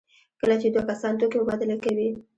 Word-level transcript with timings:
کله 0.41 0.55
چې 0.61 0.67
دوه 0.73 0.83
کسان 0.89 1.13
توکي 1.19 1.37
مبادله 1.41 1.75
کوي. 1.83 2.09